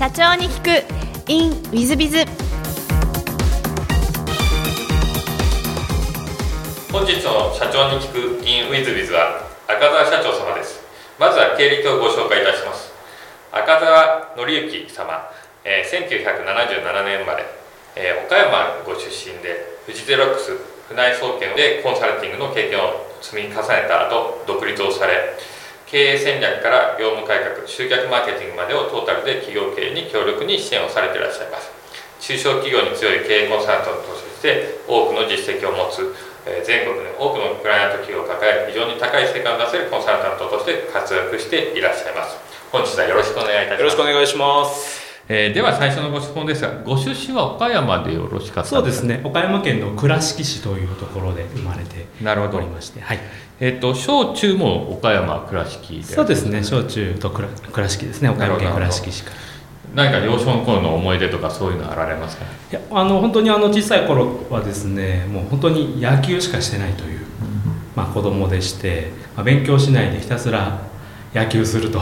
[0.00, 1.30] 社長に聞く。
[1.30, 2.24] In ウィズビズ
[6.90, 10.80] 本日の社長に聞く in ウィズビズは赤澤社長様です。
[11.18, 12.90] まずは経歴をご紹介いたします。
[13.52, 15.20] 赤澤則之様、
[15.66, 17.44] えー、1977年生まれ、
[17.94, 20.56] えー、岡山ご出身でフジゼロックス
[20.88, 25.36] 府内総研でコンサルティングの経験を積み重ねた後独立をされ
[25.90, 31.66] 経営戦略から業務改革集客マーケティングまでをトータルで企業経営に強力に支援をされていらっしゃいます。
[32.22, 36.14] 中小企業に強い経営コンサルタントとして多くの実績を持つ
[36.62, 42.38] 全国で多くのクライアント企業を抱え非常に高い成果を出せるコンサルタントとして活躍していらっしゃいます。
[42.70, 43.80] 本日はよろしくお願いいたします。
[43.80, 44.99] よろしくお願いします。
[45.32, 49.20] えー、では最初のご質問ですがご出身は岡山でよろしかったそうですね。
[49.22, 53.20] 岡山県の倉敷市というところで生まれておりましてはい。
[53.60, 56.02] えっ、ー、と小中も岡山倉敷で？
[56.02, 56.64] そうですね。
[56.64, 58.28] 小中と倉倉敷ですね。
[58.28, 59.36] 岡山県倉敷市から。
[59.94, 62.44] 何か幼少の頃の思い出とかそういうのあられますか？
[62.72, 67.20] いやあの本当にあの小さい頃はですねもう本当に野球しかしてないという、
[67.94, 70.80] まあ、子供でして、まあ、勉強しないでひたすら
[71.32, 72.00] 野球すると。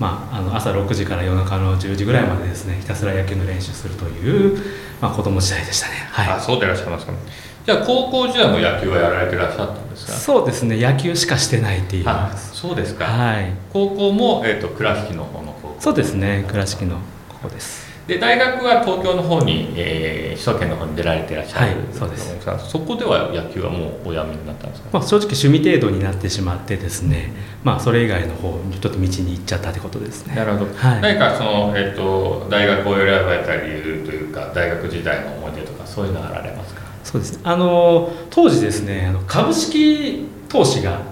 [0.00, 4.58] まあ、あの朝6時から夜中の10時ぐらいまでですねひたすら野球の練習するという、
[5.00, 7.18] まあ、子供時代でしたね、はい、あそうでいらっしゃいますか、ね、
[7.66, 10.12] じゃあ高校時代も野球はやられていらっしゃったんですか？
[10.12, 10.80] そうですね。
[10.80, 12.06] 野球しかしてないっていう。
[12.36, 15.76] そうですか、はい、高校も、えーと、と倉敷の方の高校。
[15.78, 16.46] そうですね。
[16.48, 16.96] 倉敷の
[17.28, 22.36] ここですで大学は東京の方に、えー、首都圏の方に出られていらっしゃる、はい、そうです。
[22.68, 30.34] そこでは野球はもうおやめになったんですか、まあ、正直趣味程度になってしまってですね、まあ、それ以外の方にちょっと道に行っちゃったってことですね。
[30.34, 36.82] なるほど、はい、何かその、えーと、大学を選ばれた理由というか大学時代の思い出とかそういうのあられますか？
[37.04, 37.36] そうです。
[37.36, 41.02] ねあの当時ですねあの株式投資が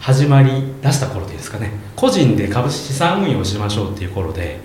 [0.00, 0.50] 始まり
[0.82, 1.70] 出した頃ですかね。
[1.94, 4.58] 個人で株式資産運用しましょうっていう頃で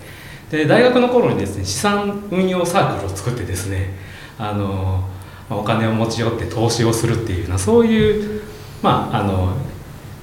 [0.56, 3.94] で大学の頃にですね資産運用サークルを作ってですね
[4.38, 5.08] あの
[5.49, 8.42] お金を持ち寄って投資をするっていうようなそういう、
[8.82, 9.55] まあ、あの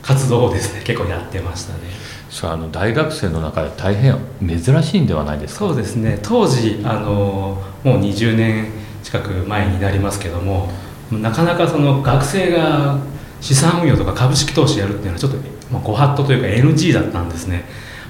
[0.02, 1.80] 活動をですね結構やってましたね。
[2.28, 5.66] それあの大学生の中で大変珍しいんではないですか？
[5.66, 6.18] そうですね。
[6.22, 8.68] 当時あのもう20年
[9.02, 10.70] 近く前になりますけども
[11.10, 12.98] なかなかその学生が
[13.40, 15.38] 資産運用とか株式投資やるっていうのはちょっと、
[15.70, 17.64] まあ、ご法度というか NG だったんですね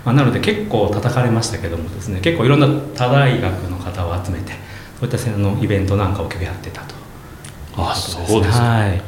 [0.05, 4.53] まあ、なので結構叩かれましたけどもですね結構いろんな他大学の方を集めて
[4.99, 6.95] そういったのイベントなんかを結構やってたと。
[7.77, 9.01] あそうですは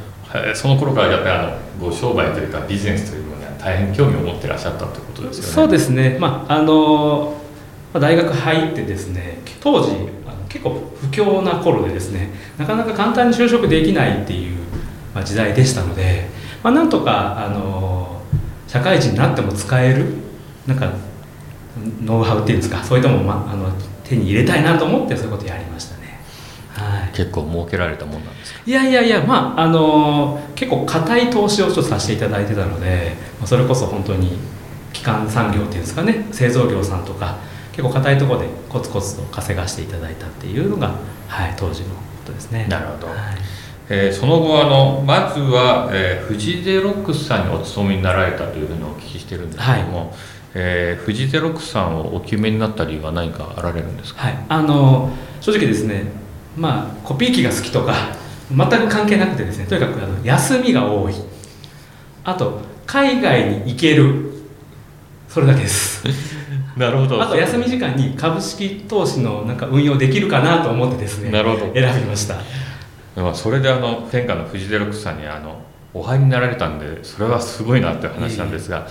[0.50, 5.53] い、その頃からやっぱりあのご商売というかビジネスというものには大変興味を持ってらっしゃったということですよね。
[5.53, 6.16] そうですね。
[6.19, 7.41] まああの
[7.93, 9.93] 大学入ってですね当時
[10.49, 14.59] 結構不況な頃でですねなかなか簡単に就職できないっていう、
[15.15, 16.28] まあ、時代でしたので、
[16.62, 18.21] まあ、なんとかあの
[18.69, 20.15] 社会人になっても使える
[20.66, 20.92] なんか
[22.02, 23.69] ノウハウっていうんですかそういったもまあの
[24.04, 26.20] 手に入れたいなと思ってそういうことやりましたね、
[26.72, 28.60] はい、結構儲けられたもんなんですか？
[28.64, 33.12] いやいやいやまああの結構硬い投資をちょっとさせていただいてたので
[33.44, 34.38] それこそ本当に
[34.92, 37.38] 基幹産業っていうんですかね製造業さんとか
[37.72, 40.94] 結構硬いところでコツコツと稼がしていただいたっていうのが、
[41.26, 41.94] はい、当時のこ
[42.25, 42.66] とですね。
[42.70, 43.16] なるほど、はい。
[43.88, 50.10] えー、その後あのまずは、えー、フジゼロックスさんにお勤めになられたというふうにお聞きしてるんですけども、はい
[50.54, 55.10] えー、フジゼロックスさんをお決めになった理由は何かあられるんですか、はい、あの
[55.41, 56.04] 正直ですね
[56.56, 57.94] まあコピー機が好きとか
[58.50, 61.14] 全く関係なくてですねとにかくあの休みが多い。
[62.25, 64.32] あと海外に行ける。
[65.28, 66.04] それだけです。
[66.76, 67.22] なるほど。
[67.22, 71.72] あと休み時間に株式投資のなんか運用できるかなと思ってですねなるほど。
[71.75, 72.37] 選びました。
[73.34, 75.60] それであの天下のフジゼロックスさんにあの
[75.93, 78.91] お入りになられたんでそれはすごいなって話なんですが、え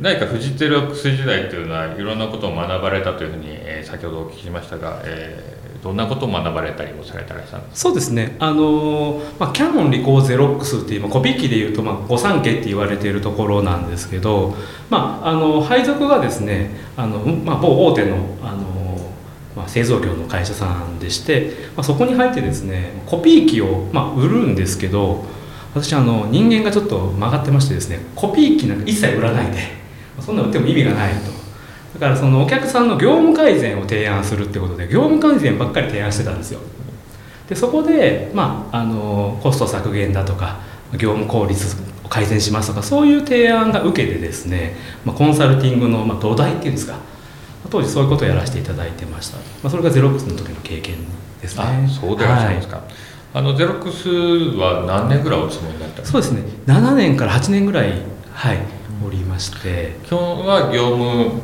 [0.00, 8.36] 何かフジテレックス時代というのはいろんなことを学ばれたというふうに、えー、先ほどお聞きしましたが、えー、どんなことを学ばれたりもされたらしたんですそうですね。
[8.38, 14.54] あの、まあ、キャノンリコーゼロックスっていう、コピー機でいうと、まあ、御三家って言われているところなんですけど、
[14.90, 18.82] まあ、あの配属がですねあの、まあ、某大手のあの
[19.54, 25.26] まあ、製造業の会社さんでして、まあ、そこに入ってですねコピー機を、まあ、売るんですけど
[25.74, 29.58] 私あの人間がちょっと曲がってましてですねコピー機なんか一切売らないで
[30.20, 31.42] そんな売っても意味がないと。
[31.94, 36.60] だからそのお客さんの業務改善を提案するってことで業務改善ばっかり提案してたんですよ。
[37.48, 40.60] でそこで、まあ、あのコスト削減だとか
[40.92, 44.74] 業務効率を改善しますとかそういう提案が受けてですね、
[45.04, 46.96] まあ、コンサルティングの、まあ、土台っていうんですか
[47.70, 50.96] 当時そういうことをやらせていただいてました、まあ、それがゼロックスの時の経験
[51.40, 51.88] ですね。
[51.88, 54.08] そうでいらっしゃいますか、はいあのゼロックス
[54.58, 56.42] は何年ぐらいお勤めになったそうですね。
[56.66, 58.02] 7年から8年ぐらい
[58.32, 58.58] はい
[59.06, 59.96] おりまして。
[60.04, 61.40] 基本は業務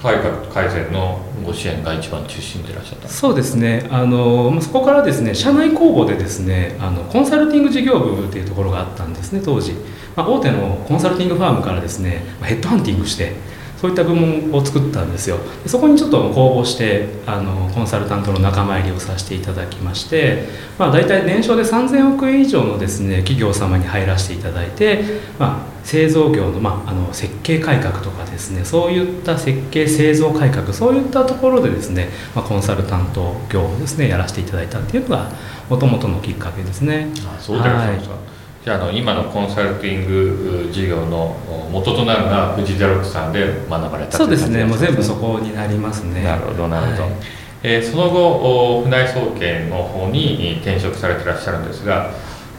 [0.00, 3.88] 改革改善のご支援が一番中心でいらっしゃったそうですね。
[3.90, 9.72] あのそこからですね社内公募でですねあのコンサルティング事業部っていうところがあったんですね当時、
[10.14, 13.32] まあ、大手のコンサルティングファームからですねヘッドハンティングして
[13.80, 15.38] そういった部門を作ったんですよ。
[15.66, 20.44] そこにちょっと公募してあのコンサルタントの仲間入りをさせていただきまして、
[20.78, 25.04] まあ、大体年商で3000億円以上のですね企業様に入らせていただいて、
[25.38, 35.30] まあ、製造業の,、まあ、あの設計改革とかですねそういった設計製造改革そういったところでですね、まあ、コンサルタント業をですねやらせていただいたっていうのが
[35.68, 37.08] もともとのきっかけですね。
[37.26, 38.35] あそうではい
[38.66, 41.36] じゃあの今のコンサルティング事業の
[41.70, 44.64] 元となるのは富士ゼロックさんで学ばれたそうですね。
[44.64, 46.24] もう全部そこになりますね。
[46.24, 47.12] なるほどなるほど、はい、
[47.62, 52.10] えー、その後船井総研の方に転職されていらっしゃるんですが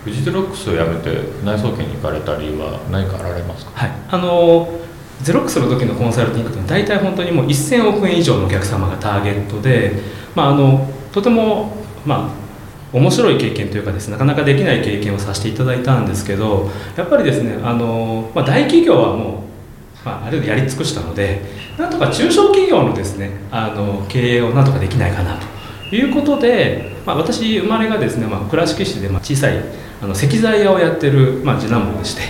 [0.05, 1.09] 富士ゼロックスを辞めて
[1.41, 3.71] 船井総研に行かれた理由は何かあられますか？
[3.75, 3.91] はい。
[4.07, 4.79] あの
[5.21, 9.91] ゼロックスの時のコンサルティングって大体本当にもう1000億円以上のお客様がターゲットで、
[10.33, 11.75] まあ、あのとても、
[12.05, 12.46] まあ、
[12.93, 19.43] 面白い経験というかですねなかなかできない経験をさせていただいたんですけどやっぱりですねあの、まあ、大企業はも
[20.03, 21.41] う、まあ、ある程度やり尽くしたので
[21.77, 25.57] なんとか中小企業のですねあの経営をなんとかできないかなと。
[25.89, 29.63] いうことで、まあ、私生まれがですね、まあ、倉敷市で小さい
[30.01, 32.21] あの石材屋をやってる、まあ、次男坊でして。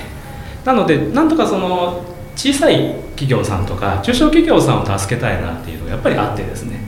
[0.64, 2.04] なのでなんとかその
[2.36, 6.87] 小さい企業さんとか中小企業さんを助けたいなっていうのがやっぱりあってですね。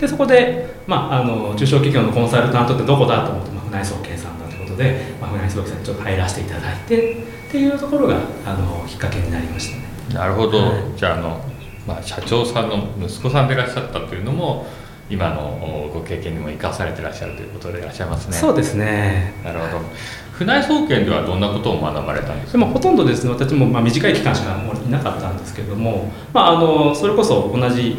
[0.00, 8.16] でそこで、まあ、あの中小企業のコンサルタントってどこだと思って、まあ、船井総計算だということで、まあ、船井総計さんにちょっと入らせていただいてっていうところが
[8.46, 9.84] あのきっかけになりましたね。
[10.14, 11.40] なるほど、はい、じゃあの、
[11.86, 14.66] まあ、社長さんの息子さんでいらっしゃったというのも
[15.10, 18.32] 今のご経験にも生かされていらっしゃるということでいらっしゃいますね。
[18.32, 19.34] そうですね。
[19.44, 19.84] なるほど。
[20.32, 22.58] 船井総研ではどんなことを学ばれたんですか？
[22.58, 27.96] でもほとんどですね、私もまあ短い期間しかいなかったんですけれども、まああのそれこそ同じ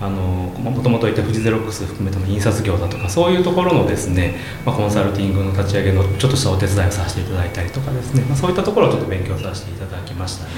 [0.00, 4.34] もともといたフジゼロックス含めても印刷業だとかそういうところのですね、
[4.66, 10.50] まあ、コンサルティングの立ち上げのちょっとしたお手伝いをさせていただいたりとかですね、まあ、そういったところをちょっと勉強させていただきましたね。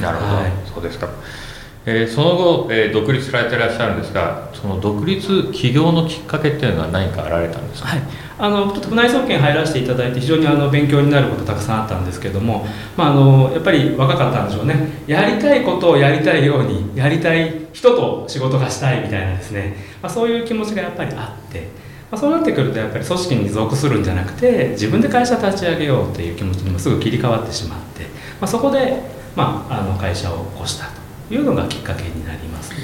[0.00, 1.08] なるほど、はい、そうですか
[1.86, 8.02] えー、その後、えー、独立されていらっしゃるんですがその独立起業のきっかけっていうのは何かあられたんですか、はい、
[8.38, 12.66] あのちょっと船井総研入らせていただいて非常にあの勉強になることたくさんあったんですけども、
[12.96, 15.02] まあ、あのやっぱり若かったんでしょうね。
[15.06, 21.84] やりたいことをやりたいようにやりたい人と仕事がしたいみたいなですね、まあ、そういう気持ちがやっぱりあって。
[22.10, 28.08] まあ、そうなってくるとやっぱり組織に属するんじゃなくて自分で会社立ち上げようっていう気持ちにもすぐ切り替わってしまって、ま
[28.42, 29.02] あ、そこで、
[29.34, 30.93] まあ、あの会社を起こした。
[31.30, 32.76] いうのがきっかけになりますね。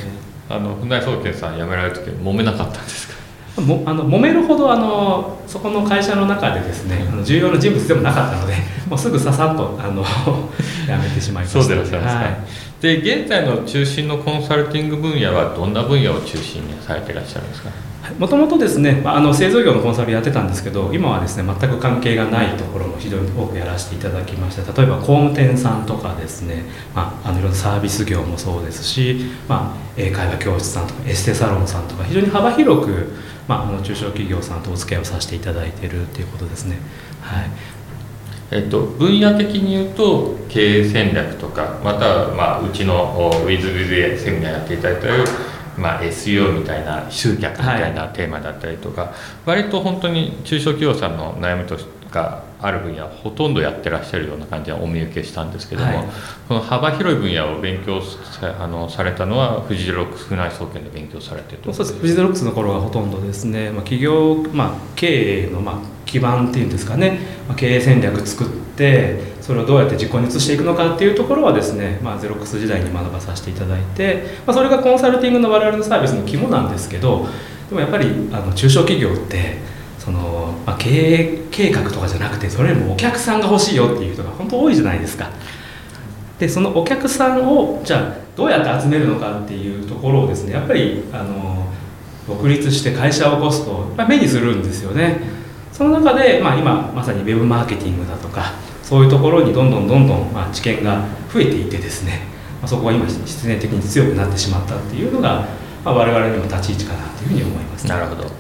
[0.49, 3.09] あの船井総研さん辞められる時揉めなかったんです
[3.57, 3.61] か？
[3.63, 8.55] もあの揉めるほどあのそこの会社の中でですねあの重要な人物でもなかったので
[8.89, 10.03] もうすぐささっとあの
[10.89, 11.61] やめてしまいました。
[11.61, 12.23] そうでらっしゃいますか？
[12.23, 12.37] はい、
[12.81, 17.71] で現在の中心のコンサルティング分野はどんな分野を中心にされていらっしゃるんですか？
[18.19, 26.65] もともとですね、あの製造業のコンサルやってたんですけど今はですね全く関係がないところも非常に多くやらせていただきまして例えば工務店さんとかですね、
[26.95, 33.13] まあ、あのいろんなサービス業もそうですし、まあ、英会話教室さんとかエステサロンさんとか非常に幅広く、
[33.47, 36.79] まあ、あの中小企業さんとお付き合いをさせていただいているということですね。
[37.21, 37.51] はい。
[38.53, 45.07] えっと、分野的に言うと経営戦略とかまたは、まあ、うちのウィズ・ビズ・エセミナーやっていただいた
[45.81, 49.11] まあ、SEO みたいな集客みたいなテーマだったりとか、はい、
[49.47, 51.77] 割と本当に中小企業さんの悩みと
[52.11, 56.07] かある分野ほとんどやってらっしゃるような感じはお見受けしたんですけども、はい、
[56.49, 61.99] この幅広い分野を勉強さあのされたのはフジゼロックス船井総研で勉強されてるそうです。
[61.99, 68.70] フジゼロックスの頃がほとんどですね、まあ、企業、まあ、経営の、まあ、基盤っていうんですかね、まあ、経営戦略作って
[69.41, 77.27] それをどうやって実行に移していくのかっていうところはですね、まあ、ゼロックス時代に学ばさせていただいて、まあ、それがコンサルティングの我々のサービスの肝なんですけど
[77.69, 79.57] でもやっぱりあの中小企業って
[79.99, 85.31] その、まあ、経営計画とかじゃなくてそれよりもお客さんが欲しいよっていう人が本当多いじゃないですか。
[86.39, 91.67] でそのお客さんをじゃあどうやって集めるのかっていうところをですねやっぱりあの
[92.27, 95.21] 独立して会社を起こすとやっぱ目にするんですよね。
[95.73, 98.53] その中で、まあ、今まさにウェブマーケティングだとか
[98.91, 102.23] そういうところにどんどんどんどん、まあ、知見が増えていてですね、
[102.61, 105.47] まあ、そこが今必然的に強くなってしまったっていうのが、
[105.85, 108.33] まあ、我々にも立ち位置かなというふうに思います、ね、なるほど、はい。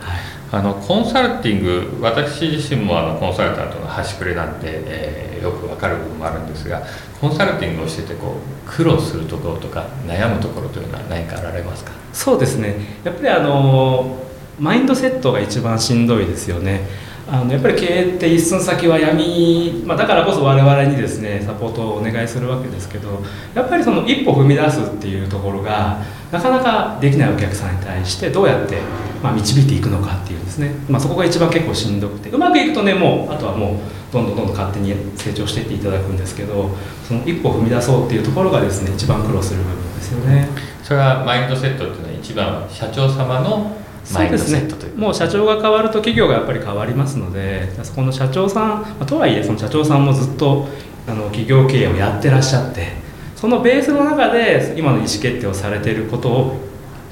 [0.50, 6.83] あのコンサルティング私自身もあのコンサルタントの端くれなんで、えー、よく分かる部分もあるんですが
[7.21, 8.35] コンサルティングをしててこ
[8.66, 11.92] う苦労するところとか悩むところというのは何かあられますか？
[12.12, 12.75] そうですね。
[13.04, 14.19] やっぱりあの
[14.59, 16.88] マインドセットが一番しんどいですよね
[17.32, 23.22] あのやっぱり経営って一寸先は闇、まあ、だからこそ我々にですねサポートをお願いするわけですけど
[23.54, 28.80] やっぱりその一歩踏み出すっていうところがなかなかできないお客さんに対してどうやって、
[29.22, 36.70] まあ、導いていくのかっていうですね、まあ、そこが一番結構しんどくてうまくいくとねもうあとはもうどんどんどんどん勝手に成長していっていただくんですけど
[37.06, 40.49] その一歩踏み出そうっていうところがですね一番苦労する部分ですよね。
[40.82, 43.79] それはマインドセットっていうのは一番社長様の
[44.12, 50.69] マインドセットという、ね、もう社長が変わると企業がやっぱり変わりますのでそこの社長さん、まあ、とはいえその社長さんもずっと
[51.07, 52.88] あの企業経営をやってらっしゃって
[53.37, 56.57] そのベースの中で今の意思決定をされていることを、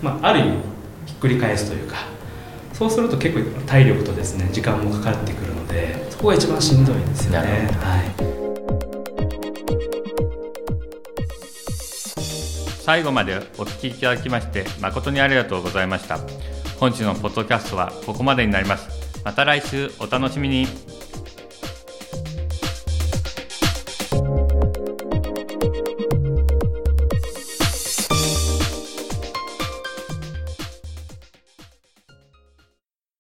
[0.03, 0.51] まあ、ある意味
[1.07, 1.97] ひっくり返すというか
[2.73, 7.71] そうすると結構体力とですね時間もかかってくるのでそこが一番しんどいですよね。
[7.81, 8.39] はい。
[12.89, 16.21] 最後までお聞きいただきまして誠にありがとうございました
[16.79, 18.89] 本日のポッドキャストはここまでになります。
[19.25, 20.98] また来週お楽しみに。